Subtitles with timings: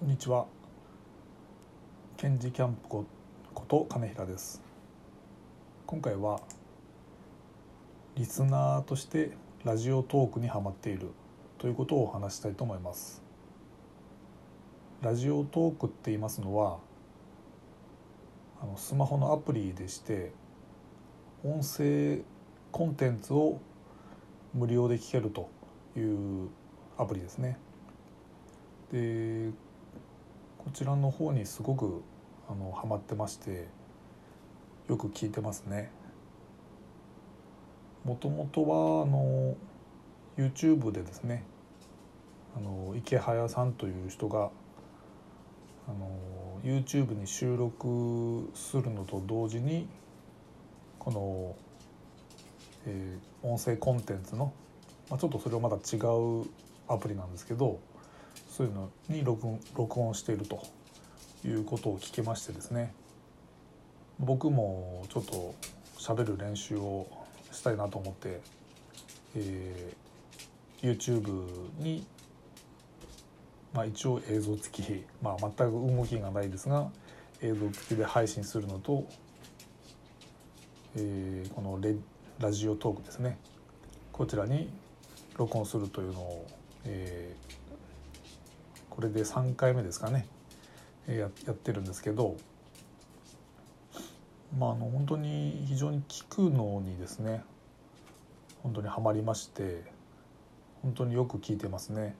[0.00, 0.46] こんにちは。
[2.16, 3.04] ケンジキャンプこ
[3.68, 4.62] と金平です。
[5.84, 6.40] 今回は
[8.16, 9.32] リスナーとして
[9.62, 11.10] ラジオトークにハマっている
[11.58, 13.22] ということをお話したいと思います。
[15.02, 16.78] ラジオトークって言いますのは
[18.62, 20.32] あのスマホのアプリでして
[21.44, 22.22] 音声
[22.72, 23.60] コンテンツを
[24.54, 25.50] 無料で聞けると
[25.94, 26.48] いう
[26.96, 27.58] アプリですね。
[28.90, 29.50] で
[30.64, 32.02] こちらの方にすごく
[32.46, 33.68] あのハマってまして
[34.88, 35.90] よく聞いてますね。
[38.04, 39.56] もともとはあの
[40.36, 41.44] YouTube でですね
[42.54, 44.50] あの池早さんという人が
[45.88, 49.88] あの YouTube に収録するのと同時に
[50.98, 51.56] この、
[52.86, 54.52] えー音声コンテンツの、
[55.08, 56.44] まあ、ちょっとそれはまた違う
[56.88, 57.80] アプリなんですけど
[58.50, 60.60] そういうのに録音録音していると
[61.44, 62.92] いうことを聞きましてですね。
[64.18, 65.54] 僕もちょっと
[65.96, 67.06] 喋る練習を
[67.52, 68.40] したいなと思って、
[69.36, 70.10] えー
[70.82, 71.30] YouTube
[71.78, 72.06] に、
[73.74, 76.90] まあ、一応映像付き、まあ、全く動きがないですが
[77.42, 79.06] 映像付きで配信するのと、
[80.96, 81.96] えーこのレ
[82.38, 83.36] ラジオトークですね。
[84.10, 84.70] こちらに
[85.36, 86.46] 録音するというのを、
[86.86, 87.69] えー
[88.90, 90.26] これで3回目ですかね。
[91.06, 92.36] ややってるんですけど。
[94.58, 97.42] まああの本当に非常に聞くのにですね。
[98.62, 99.84] 本当にはまりまして。
[100.82, 102.16] 本当によく聞いてますね。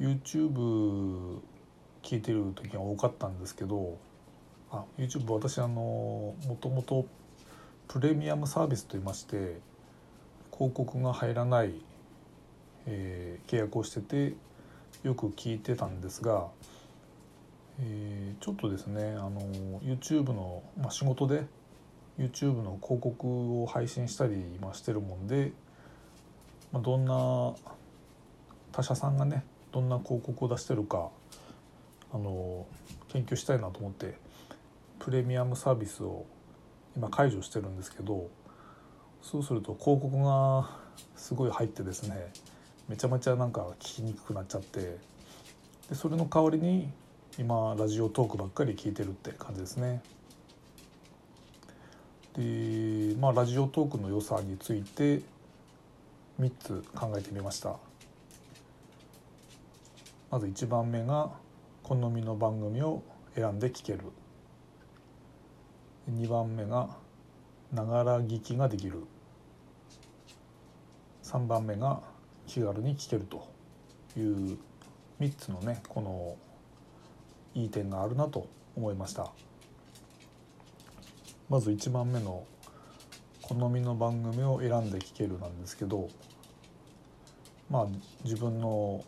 [0.00, 1.38] YouTube
[2.02, 3.96] 聞いてる時が多かったんですけど。
[4.70, 7.06] あ YouTube 私あのもともと
[7.88, 9.60] プレミアムサービスといいまして。
[10.52, 11.72] 広告が入らない、
[12.86, 14.34] えー契約をしてて。
[15.02, 16.48] よく聞いてたんですが、
[17.80, 19.40] えーちょっとですねあの
[19.82, 21.44] YouTube の、まあ、仕事で
[22.18, 25.52] YouTube の広告を配信したり今してるもんで、
[26.72, 27.54] まあ、どんな
[28.72, 31.10] 他社さんがねどんな広告を出してるか
[32.12, 32.66] あの
[33.08, 34.16] 研究したいなと思って
[34.98, 36.26] プレミアムサービスを
[36.96, 38.28] 今解除してるんですけど
[39.22, 40.68] そうすると広告が
[41.16, 42.32] すごい入ってですね
[42.88, 44.98] めちゃめちゃなんか聞きにくくなっちゃって
[45.88, 46.90] でそれの代わりに
[47.38, 50.02] 今ラジオトークばっかり聞いてるって感じですね。
[52.34, 55.22] でまあラジオトークの良さについて
[56.40, 57.76] 3つ考えてみました。
[60.30, 61.30] まず1番目が
[61.82, 63.02] 好みの番組を
[63.34, 64.00] 選んで聞ける
[66.10, 66.96] 2番目が
[67.72, 69.04] ながら聞きができる
[71.22, 72.00] 3番目が
[72.46, 73.48] 気軽に聞けると
[74.16, 74.58] いう
[75.20, 76.36] 3つのねこの
[77.54, 79.30] いい点があるなと思いました。
[81.48, 82.44] まず1番目の
[83.42, 86.08] 好みの番組を選んで聞けるなんですけど
[87.68, 87.86] まあ
[88.24, 89.04] 自分の好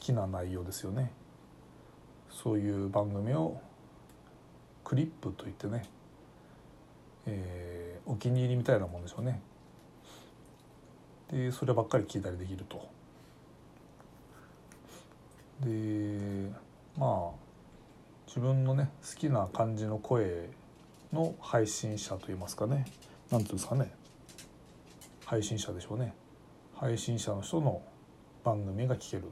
[0.00, 1.12] きな内容ですよね。
[2.30, 3.60] そういう番組を
[4.84, 5.88] クリップといってね、
[7.26, 9.40] えーお気に入りみたいなもんでしょうね。
[11.30, 12.88] でそればっかり聞いたりできると。
[15.60, 16.50] で
[16.96, 17.30] まあ
[18.26, 20.50] 自分のね好きな感じの声
[21.12, 22.84] の配信者といいますかね。
[23.30, 23.90] 何ていうんですかね。
[25.24, 26.14] 配信者でしょうね。
[26.74, 27.82] 配信者の人の
[28.44, 29.24] 番組が聞ける。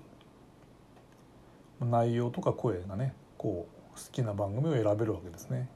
[1.81, 5.69] 内容とか声がねこう好きな番組を選べるわけですね。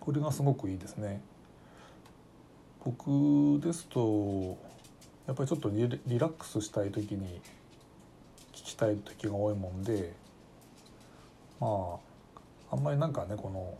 [0.00, 1.22] これがすごくいいですね。
[2.88, 4.56] 僕ですと
[5.26, 7.42] やっぱりちょっとリラックスしたい時に
[8.54, 10.14] 聞きたい時が多いもんで
[11.60, 11.98] ま
[12.70, 13.76] ああんまりなんかねこの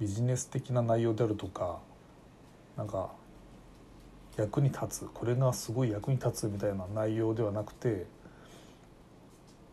[0.00, 1.78] ビジネス的な内容であるとか
[2.76, 3.12] なんか
[4.36, 8.04] 役に立つこれがすごい役に立つみたいな内容ではなくて、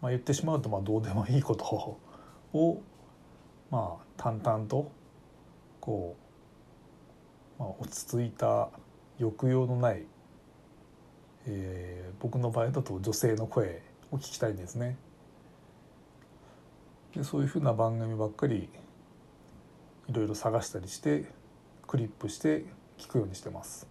[0.01, 1.65] まあ、言ってしまうとまあどうでもいいこと
[2.57, 2.81] を
[3.69, 4.89] まあ淡々と
[5.79, 6.28] こう、
[7.59, 8.69] まあ、落ち着いた
[9.19, 10.05] 抑揚のない、
[11.45, 14.97] えー僕の場合だと女性の声を聞きたいんですね。
[17.15, 18.69] でそういうふうな番組ばっかり
[20.07, 21.25] いろいろ探したりして
[21.87, 22.65] クリップして
[22.97, 23.87] 聞くようにしてます。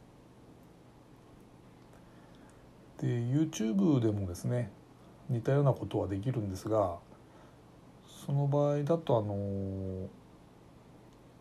[3.00, 4.70] で YouTube でもですね
[5.28, 6.96] 似たようなことはできるんですが
[8.26, 10.08] その場合だとあの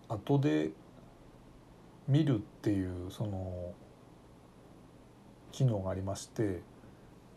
[0.07, 0.71] 後で
[2.07, 3.73] 見るっていうその
[5.51, 6.61] 機能がありまして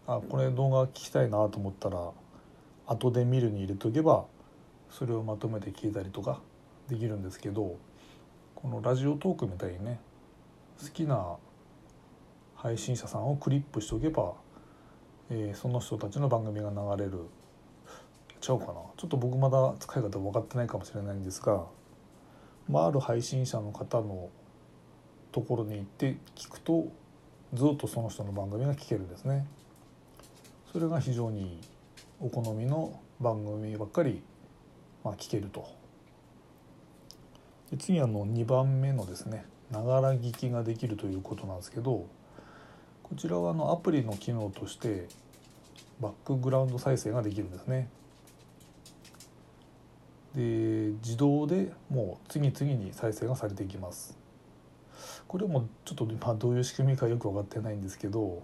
[0.07, 2.11] あこれ動画聞きたいなと思ったら
[2.87, 4.25] 後で見るに入れとけば
[4.91, 6.41] それをまとめて聞いたりとか
[6.89, 7.77] できるんですけど
[8.55, 10.01] このラジオトークみたいにね
[10.83, 11.37] 好きな
[12.57, 14.35] 配信者さんをクリップしておけば、
[15.31, 17.27] えー、その人たちの番組が流れる。
[18.41, 18.73] ちゃうかな。
[18.97, 21.65] ちょっと僕まだ使い方分かってないかもしれないんですが、
[22.69, 24.31] まあ、ある配信者の方の
[25.33, 26.89] ところに行って聞くと
[27.55, 29.47] ずっとその人の番組が聞けるんですね。
[30.73, 31.61] それが非常に
[32.21, 34.23] お好みの番組ばっかり、
[35.05, 35.69] まあ、聞けると。
[37.71, 42.07] で次あの2番目のですねながら聞きができるということなんですけど
[43.03, 45.09] こちらはあのアプリの機能として
[46.01, 47.89] バックグラウンド再生ができるんですね。
[50.35, 54.17] で自動でもう次々に再生がされていきます。
[55.31, 58.43] これもちょっと今どういう仕組みかよく分かってないんですけど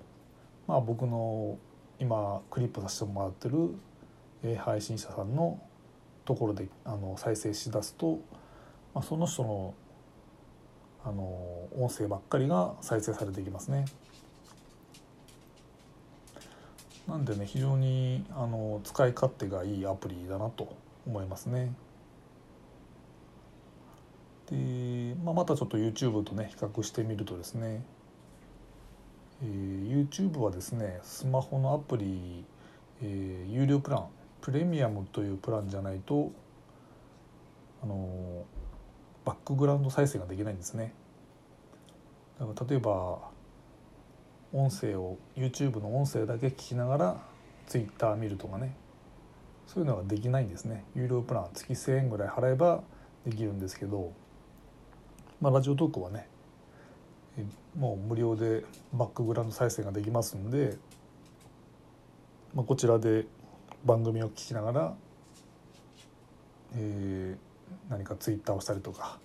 [0.69, 1.59] まあ僕の
[1.99, 3.75] 今クリップさせてもらってる
[4.57, 5.61] 配信者さんの
[6.25, 8.21] ところであの再生しだすと、
[8.95, 9.75] まあ、その人の
[11.05, 11.25] あの
[11.77, 13.87] 音声ばっかりが再生されていきますね。
[17.09, 21.73] なんでね非常にあの使い勝手がいいアプリだなと思いますね。
[24.51, 27.85] で、まあ、またちょっと YouTube とね比較してみるとですね、
[29.43, 32.45] えー、YouTube はですねスマホのアプリ、
[33.03, 34.07] えー、有料プラン
[34.41, 36.31] プレミアムというプランじゃないと
[37.83, 38.45] あの
[39.25, 40.95] バックグラウンド再生ができないんですね。
[42.39, 43.19] だから例えば
[44.53, 47.23] 音声を YouTube の音声だけ聞きながら
[47.67, 48.77] Twitter 見るとかね
[49.67, 52.83] そういうのができないんですね有料プラン月1,000円ぐらい払えば
[53.25, 54.13] できるんですけど
[55.41, 56.29] まあ、ラジオトークはね
[57.79, 60.77] もう無料でバックグラウンド再生ができますんで、
[62.55, 63.27] まあ、こちらで
[63.85, 64.95] 番組を聞きながら、
[66.75, 69.19] えー、何かツイッターをしたりとか、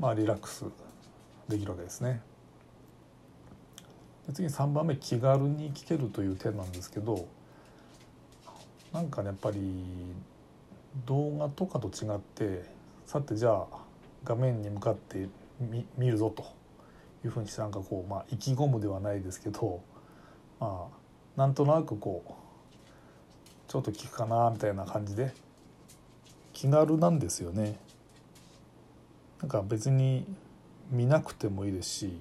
[0.00, 0.64] まあ、リラックス
[1.48, 2.20] できるわけですね。
[4.26, 7.26] で次3番目気軽に聞けるという点なんですけど
[8.92, 9.60] なんかねやっぱり
[11.06, 12.64] 動画とかと違って
[13.06, 13.89] さてじゃあ
[14.24, 15.28] 画面に向かって
[15.96, 16.44] 見るぞと
[17.24, 19.82] いうふうにしてなんかこう、まあ、意気込むではないですけど、
[20.58, 22.32] まあ、なんとなくこう
[23.70, 25.32] ちょっと聞くかなみたいな感じで
[26.52, 27.78] 気軽なんですよね。
[29.40, 30.26] なんか別に
[30.90, 32.20] 見なくてもいいですし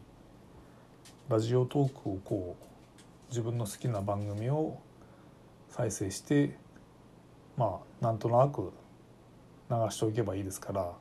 [1.28, 4.80] ラジオトークをこう自分の好きな番組を
[5.69, 6.57] 再生して
[7.57, 8.72] まあなんとなく
[9.69, 10.94] 流しておけばいいですから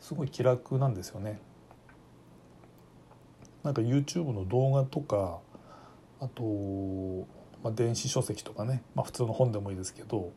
[0.00, 1.40] すごい気楽なんですよね。
[3.62, 5.38] なんか YouTube の動画とか
[6.18, 6.42] あと、
[7.62, 10.32] まあ、電子書籍とかね、まあ、普通の本でもいいですけど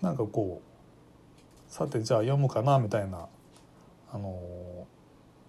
[0.00, 3.28] なんかこうさてじゃあ読むかなみたいな
[4.12, 4.86] あの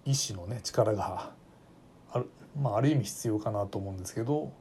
[0.05, 1.31] 意志のね力が
[2.11, 2.29] ある,、
[2.59, 4.51] まあ、ある意味必要かなと思うんですけど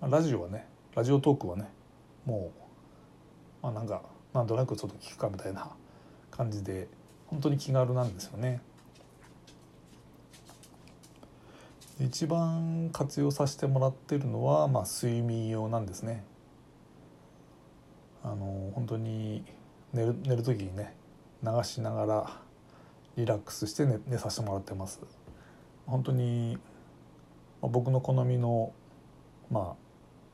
[0.00, 1.70] ラジオはねラジオトークはね
[2.24, 2.52] も
[3.62, 4.02] う、まあ、なんか
[4.32, 5.70] なんとなくちょっと聞くかみたいな
[6.30, 6.88] 感じで
[7.26, 8.60] 本当に気軽なんですよね。
[12.00, 16.24] 一番活用させてもらってるのは、まあ、睡眠用なんですね。
[18.24, 19.44] あの本当に
[19.92, 20.96] 寝る寝る時にね
[21.42, 22.30] 流しながら
[23.16, 25.00] リラックスして寝寝させてもらってます。
[25.86, 26.58] 本当に、
[27.62, 28.72] まあ、僕の好みの、
[29.50, 29.76] ま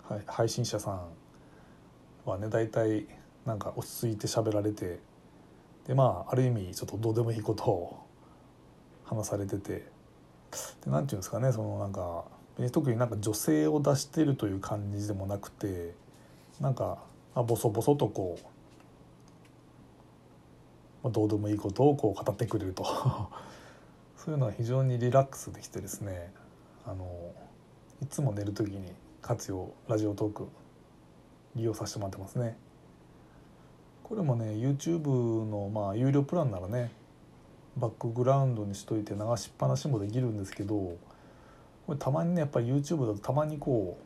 [0.08, 1.00] あ、はい、配信者さん
[2.24, 3.06] はね大体
[3.44, 5.00] なんか落ち着いて喋られて
[5.86, 8.06] でまあある意味ちょっとどうでもいいことを
[9.04, 9.86] 話されてて
[10.84, 12.24] でなんていうんですかねそのなんか
[12.72, 15.94] 特になんか女性を出してるという感じでもなくて
[16.60, 16.98] なんか
[17.34, 18.44] あボソボソとこう、
[21.02, 22.84] まあ、どうでもいいことをこう語ってくれると
[24.16, 26.32] そういうのは非常にリラックスできてですね
[26.84, 27.06] あの
[28.02, 30.48] いつも寝る時に活用ラジオトーク
[31.54, 32.56] 利用させてもらってますね。
[34.10, 36.90] これもね YouTube のまあ有料プランならね
[37.76, 40.98] バックグラウンドにしといて流しっぱなしもできるんですけどこ
[41.92, 43.96] れたまにねやっぱり YouTube だとたまにこ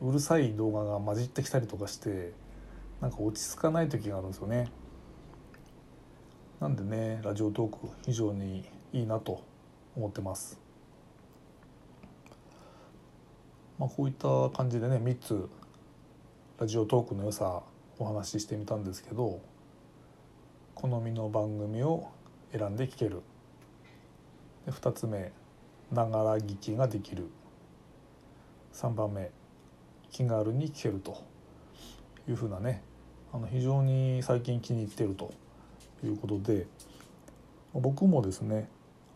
[0.00, 2.32] ううるさい動画が混じってきたりとかして
[3.02, 4.70] なんか落ち着かない時があるんですよね。
[6.58, 9.44] なんでねラジオトーク非常にいいなと
[9.94, 10.58] 思ってます。
[13.78, 15.46] まあ、こういった感じでね3つ
[16.58, 17.62] ラジオトークの良さ
[17.98, 19.40] お話ししてみたんですけど
[20.74, 22.08] 好みの番組を
[22.52, 23.22] 選んで聞ける。
[24.66, 25.32] で2つ目
[25.90, 27.28] ながら聞きができる。
[28.72, 29.30] 3番目
[30.10, 31.22] 気軽に聞けると。
[32.28, 32.82] いうふうなね
[33.32, 35.32] あの非常に最近気に入ってると。
[36.06, 36.66] いうことで
[37.72, 38.68] 僕もですね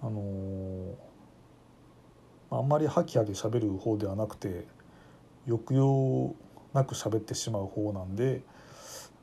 [0.02, 0.94] あの
[2.50, 4.66] あんまりハキハキ喋る方ではなくて
[5.46, 6.34] 抑揚
[6.72, 8.42] なく喋ってしまう方なんで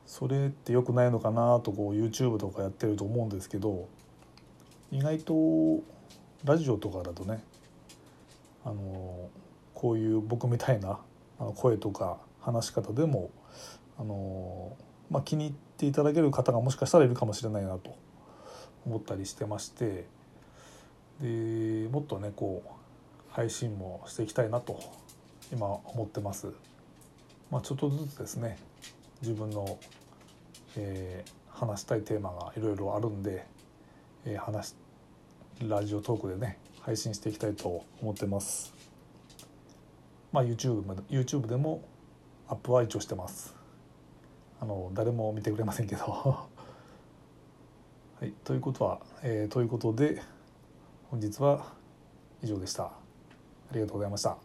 [0.06, 3.88] それって良くないのかなとこう YouTube とかやってると思うんですけど
[4.90, 5.82] 意外と
[6.44, 7.42] ラジオとかだとね
[8.64, 9.28] あの
[9.74, 10.98] こういう僕みたいな
[11.56, 13.30] 声とか話し方でも
[13.98, 14.76] あの、
[15.10, 17.96] まあ、気に入っていただける方がもしかしたらいるかもしれないなと
[18.86, 20.06] 思ったりしてまして
[21.20, 22.68] でもっとねこう
[23.30, 24.80] 配信もしていきたいなと
[25.52, 26.52] 今思ってます。
[27.50, 28.58] まあ、ちょっとずつですね
[29.24, 29.78] 自分の、
[30.76, 33.46] えー、話したいテーマがいろいろあるんで、
[34.26, 34.74] えー、話
[35.66, 38.74] ラジオトークでね配信していきたいと思ってます。
[40.30, 41.82] まあ YouTube, YouTube でも
[42.48, 43.54] アップは一応してます。
[44.60, 46.46] あの誰も見てくれませんけど は
[48.22, 50.20] い、ということは、えー、ということで
[51.10, 51.72] 本日は
[52.42, 52.84] 以上でした。
[52.84, 52.92] あ
[53.72, 54.43] りがとうございました。